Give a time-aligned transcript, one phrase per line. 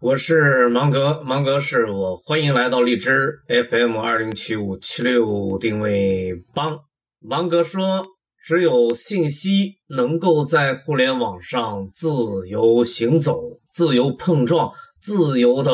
[0.00, 6.78] 我是芒格，芒格是我，欢迎来到荔枝 FM 二零七五七六定位帮。
[7.18, 8.06] 芒格说，
[8.44, 12.08] 只有信息能够在互联网上自
[12.46, 13.40] 由行走、
[13.72, 14.70] 自由碰撞、
[15.02, 15.72] 自由的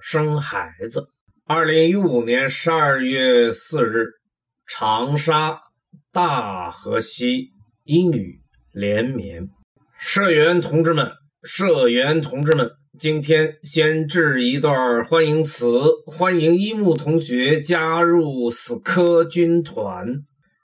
[0.00, 1.10] 生孩子。
[1.44, 4.06] 二零一五年十二月四日，
[4.66, 5.58] 长沙
[6.10, 7.50] 大河西
[7.84, 8.40] 阴雨
[8.72, 9.50] 连绵，
[9.98, 11.12] 社员同志们。
[11.46, 20.04] 社员同志们，今天先致一段欢迎词，欢迎一木同学加入死磕军团，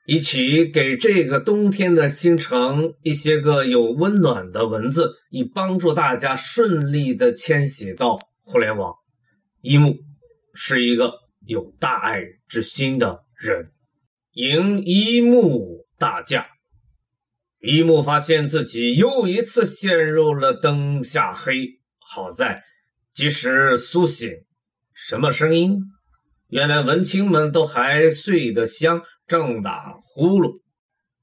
[0.06, 8.92] 一起给这个冬天的新城一些个有温暖的文字，以帮助大家顺利的迁徙到互联网。
[9.60, 9.94] 一木
[10.52, 11.12] 是一个
[11.46, 13.70] 有大爱之心的人，
[14.32, 16.48] 迎一木大驾。
[17.62, 22.60] 一木发现自己又一次陷入了灯下黑，好在
[23.14, 24.28] 及时苏醒。
[24.92, 25.78] 什么声音？
[26.48, 30.60] 原来文青们都还睡得香，正打呼噜，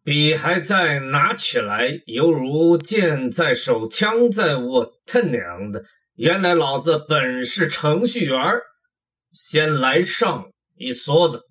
[0.02, 4.94] 笔还在拿起来，犹如剑在手，枪在握。
[5.06, 5.84] 他娘的！
[6.16, 8.38] 原来老子本是程序员
[9.34, 10.46] 先来上
[10.78, 11.42] 一梭子。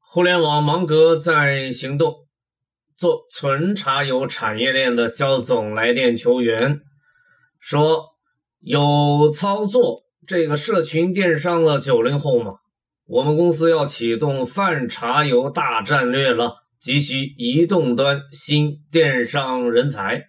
[0.00, 2.25] 互联网芒格在行动。
[2.96, 6.80] 做纯茶油产业链的肖总来电求援，
[7.60, 8.04] 说
[8.60, 12.54] 有操作这个社群电商的九零后吗？
[13.06, 20.28] 我们公司要启动泛茶油大战略了，急需移动端新电商人才。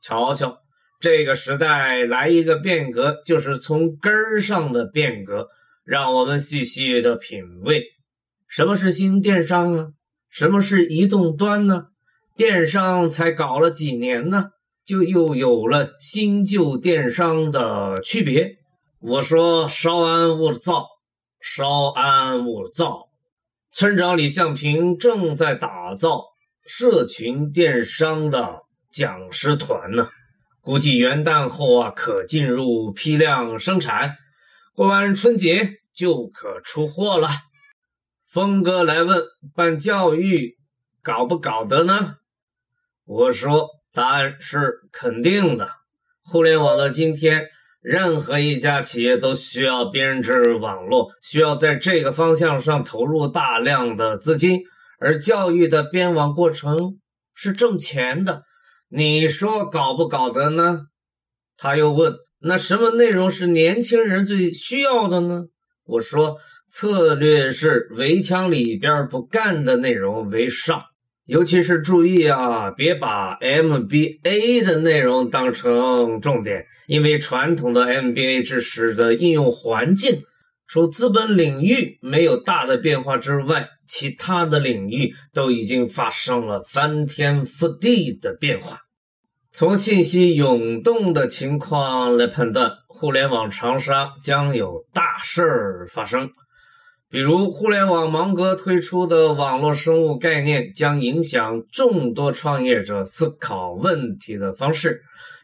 [0.00, 0.58] 瞧瞧，
[1.00, 5.48] 这个时代来一个变革，就是从根儿上的变革。
[5.84, 7.82] 让我们细细的品味，
[8.46, 9.88] 什么是新电商啊？
[10.30, 11.88] 什么是移动端呢？
[12.36, 14.46] 电商才搞了几年呢，
[14.84, 18.56] 就又有了新旧电商的区别。
[19.00, 20.86] 我说稍安勿躁，
[21.40, 23.04] 稍安勿躁。
[23.70, 26.24] 村长李向平正在打造
[26.66, 30.08] 社群电商的讲师团呢，
[30.60, 34.16] 估计元旦后啊可进入批量生产，
[34.74, 37.28] 过完春节就可出货了。
[38.28, 39.22] 峰哥来问
[39.54, 40.56] 办教育
[41.00, 42.16] 搞不搞得呢？
[43.06, 45.68] 我说，答案是肯定的。
[46.22, 47.46] 互联网的今天，
[47.82, 54.62] 任何一家企业都需要编织网络，需要在这个方向上投入大量的资金。
[54.98, 56.98] 而教育的编网过程
[57.34, 58.44] 是挣钱的，
[58.88, 60.86] 你说搞不搞得呢？
[61.58, 65.44] 他又问：那什么内容是年轻人最需要的呢？
[65.84, 66.38] 我说，
[66.70, 70.82] 策略是围墙里边不干的内容为上。
[71.26, 80.22] 尤其是注意啊，别把 MBA 的内容当成重点，因为传统的 MBA 知识的应用环境，
[80.66, 88.80] 除资本领域没有大的变化之外，其他的领域都已经发生了翻天覆地的变化。
[89.50, 96.28] 从信息涌动的情况来判断，互联网长沙将有大事儿发生。
[97.10, 104.90] 比如，互联网芒格推出的网络生物概念将影响众多创业者思考问题的方式；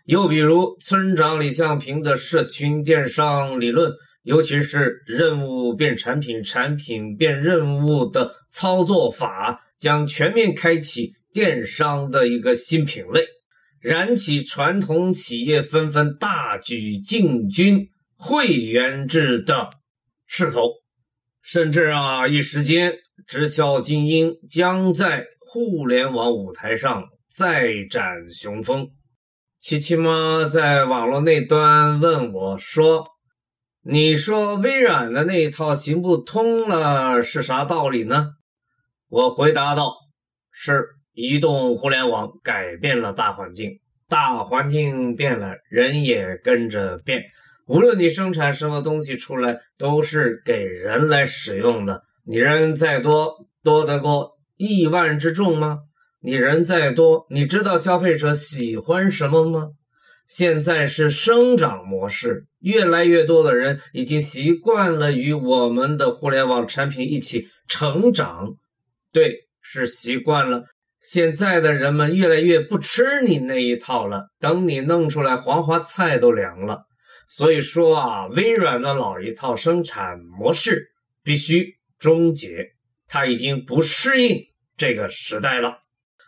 [0.05, 3.93] 又比如，村长李向平的社群电商理论，
[4.25, 13.25] 尤其是任务变产品、产品变任务的操作法，将全面开启电商的一个新品类，
[13.81, 17.87] 燃起传统企业纷纷大举进军
[18.17, 19.71] 会员制的
[20.27, 20.63] 势头。
[21.43, 22.95] 甚至啊，一时间，
[23.27, 28.89] 直销精英将在互联网舞台上再展雄风。
[29.59, 33.05] 琪琪妈在网络那端问我说
[33.83, 38.29] ：“你说微软的那一套行不通了，是啥道理呢？”
[39.09, 39.93] 我回答道
[40.53, 47.23] ：“是移动互联网改变了大环境，大环境变了，人也跟着变。”
[47.71, 52.03] 无论你生产什么东西出来，都是给人来使用的。
[52.27, 55.79] 你人再多，多得过亿万之众吗？
[56.21, 59.69] 你人再多，你知道消费者喜欢什么吗？
[60.27, 68.57] 现在是生长模式，越来越多的人已经习惯了与我们的互联网产品一起成长。
[69.13, 70.65] 对，是习惯了。
[71.01, 74.27] 现在的人们越来越不吃你那一套了。
[74.41, 76.87] 等你弄出来，黄花菜都凉了。
[77.33, 80.91] 所以说啊，微软的老一套生产模式
[81.23, 82.73] 必须终结，
[83.07, 85.79] 它已经不适应这个时代了。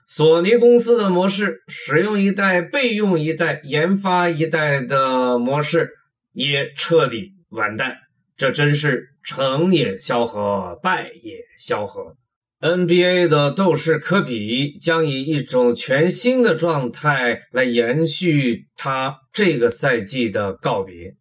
[0.06, 5.90] 索尼公司的模式，使用一代备用一代，研发一代的模式，
[6.34, 7.96] 也彻底完蛋。
[8.36, 12.16] 这真是成也萧何，败也萧何。
[12.62, 21.16] NBA 的斗士科比将以一种全新的状态来延续他这个赛季的告别。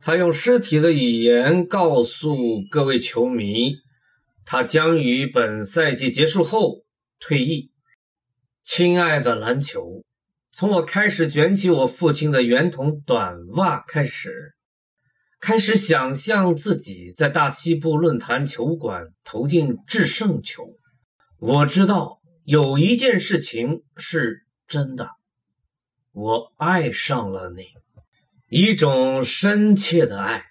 [0.00, 3.74] 他用尸体的语言告诉各位球迷，
[4.46, 6.84] 他将于本赛季结束后
[7.20, 7.70] 退役。
[8.64, 10.02] 亲爱的篮球，
[10.50, 14.54] 从我开始卷起我父亲的圆筒短袜开始。
[15.38, 20.77] 开始想象自己在大西部论坛球馆投进制胜球。
[21.40, 25.10] 我知道有一件事情是真的，
[26.10, 27.66] 我爱上了你，
[28.48, 30.46] 一种深切的爱。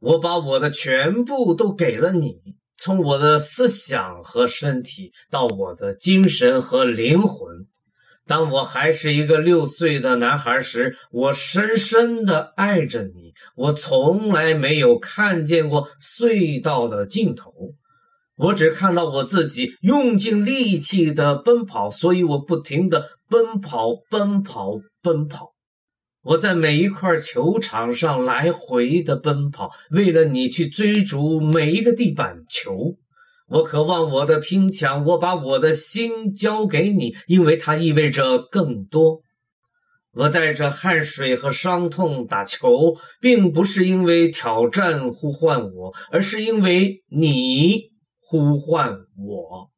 [0.00, 2.40] 我把我的全部都给了你，
[2.76, 7.68] 从我的思想和身体到我的精神和灵魂。
[8.26, 13.34] 当我还是一个六岁的男孩时，我深深的爱着你。
[13.54, 17.52] 我从来没有看见过隧道的尽头，
[18.42, 25.52] 我只看到我自己用尽力气的奔跑，所以我不停的奔跑，奔跑，奔跑。
[26.24, 32.96] 我在每一块球场上来回的奔跑，为了你去追逐每一个地板球。
[33.48, 39.20] 我渴望我的拼抢，我把我的心交给你，因为它意味着更多。
[40.14, 47.91] 我带着汗水和伤痛打球，并不是因为挑战呼唤我，而是因为你
[48.32, 49.70] 呼唤我。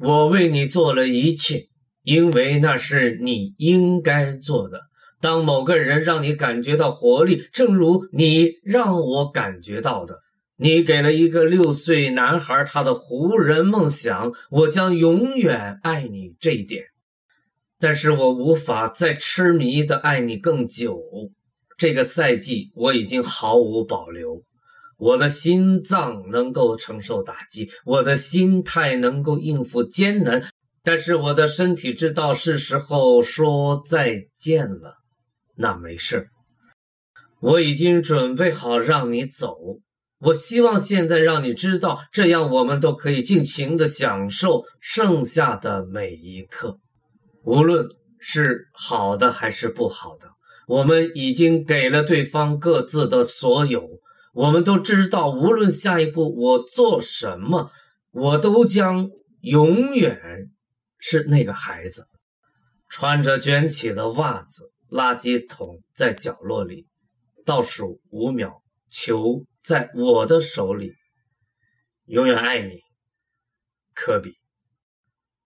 [0.00, 1.68] 我为你做了一切，
[2.02, 4.80] 因为那是你应该做的。
[5.20, 10.20] 当某个人让你感觉到活力，正如你让我感觉到的。
[10.56, 16.84] 你给了一个六岁男孩他的湖人梦想，我将永远爱你这一点，
[17.78, 21.02] 但是我无法再痴迷的爱你更久。
[21.76, 24.42] 这个赛季我已经毫无保留，
[24.98, 30.42] 我的心脏能够承受打击，我的心态能够应付艰难，
[30.82, 34.96] 但是我的身体知道是时候说再见了。
[35.56, 36.28] 那没事，
[37.40, 39.56] 我已经准备好让你走。
[40.20, 46.76] 我希望现在让你知道，这样我们都可以尽情的享受剩下的每一刻，
[47.44, 47.86] 无论
[48.18, 50.28] 是好的还是不好的。
[50.66, 53.88] 我们已经给了对方各自的所有，
[54.32, 57.70] 我们都知道，无论下一步我做什么，
[58.10, 59.10] 我都将
[59.40, 60.50] 永远
[60.98, 62.06] 是那个孩子，
[62.88, 66.86] 穿着卷起的袜子，垃圾桶在角落里，
[67.44, 69.44] 倒数五秒，球。
[69.60, 70.94] 在我的手里，
[72.06, 72.80] 永远爱你，
[73.92, 74.38] 科比。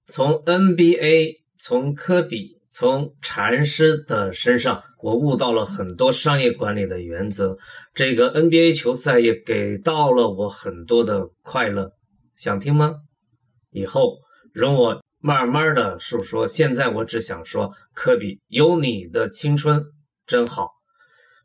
[0.06, 7.58] 从 NBA，从科比，从禅师的身上，我悟到了很多商业管理的原则。
[7.92, 11.92] 这个 NBA 球赛也给到了我很多的快乐。
[12.34, 12.94] 想听吗？
[13.72, 14.20] 以后
[14.54, 16.46] 容我慢慢的述说。
[16.46, 19.84] 现在我只想说，科比，有你的青春
[20.26, 20.70] 真好，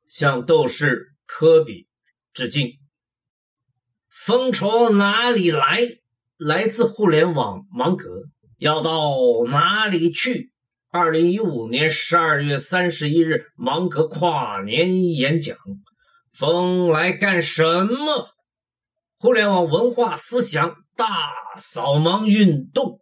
[0.08, 1.90] 向斗士科比。
[2.34, 2.72] 致敬。
[4.10, 5.82] 风从哪里来？
[6.38, 8.24] 来自互联网芒格。
[8.60, 9.12] 要到
[9.50, 10.52] 哪里去？
[10.98, 15.56] 二零一五年十二月三十一日，芒格跨年演讲。
[16.34, 18.30] 风来干什么？
[19.20, 21.06] 互联网文化思想大
[21.60, 23.00] 扫盲运动。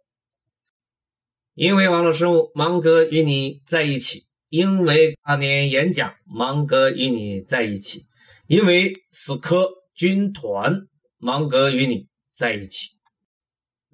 [1.54, 4.24] 因为网络生物，芒格与你在一起。
[4.50, 8.02] 因为跨年演讲，芒格与你在一起。
[8.46, 10.86] 因为死磕军团，
[11.16, 12.90] 芒格与你在一起。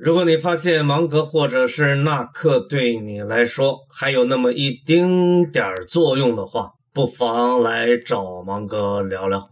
[0.04, 9.48] 如果你发现芒格或者是纳克对你来说还有那么一丁点儿作用的话，不妨来找芒格聊聊。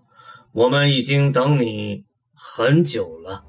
[0.52, 2.02] 我们已经等你
[2.35, 3.45] 很久了。